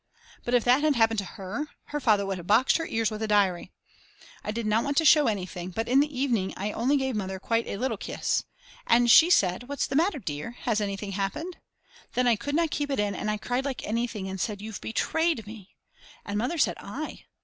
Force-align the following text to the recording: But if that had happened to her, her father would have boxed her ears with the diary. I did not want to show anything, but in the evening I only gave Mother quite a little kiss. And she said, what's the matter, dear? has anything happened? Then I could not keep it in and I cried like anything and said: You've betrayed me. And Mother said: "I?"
But 0.43 0.55
if 0.55 0.63
that 0.63 0.81
had 0.81 0.95
happened 0.95 1.19
to 1.19 1.25
her, 1.37 1.67
her 1.89 1.99
father 1.99 2.25
would 2.25 2.39
have 2.39 2.47
boxed 2.47 2.77
her 2.77 2.87
ears 2.87 3.11
with 3.11 3.19
the 3.19 3.27
diary. 3.27 3.71
I 4.43 4.49
did 4.49 4.65
not 4.65 4.83
want 4.83 4.97
to 4.97 5.05
show 5.05 5.27
anything, 5.27 5.69
but 5.69 5.87
in 5.87 5.99
the 5.99 6.09
evening 6.19 6.55
I 6.57 6.71
only 6.71 6.97
gave 6.97 7.15
Mother 7.15 7.37
quite 7.39 7.67
a 7.67 7.77
little 7.77 7.97
kiss. 7.97 8.43
And 8.87 9.11
she 9.11 9.29
said, 9.29 9.67
what's 9.69 9.85
the 9.85 9.95
matter, 9.95 10.17
dear? 10.17 10.55
has 10.61 10.81
anything 10.81 11.11
happened? 11.11 11.57
Then 12.15 12.25
I 12.25 12.35
could 12.35 12.55
not 12.55 12.71
keep 12.71 12.89
it 12.89 12.99
in 12.99 13.13
and 13.13 13.29
I 13.29 13.37
cried 13.37 13.63
like 13.63 13.85
anything 13.87 14.27
and 14.27 14.41
said: 14.41 14.59
You've 14.59 14.81
betrayed 14.81 15.45
me. 15.45 15.75
And 16.25 16.35
Mother 16.35 16.57
said: 16.57 16.77
"I?" 16.79 17.25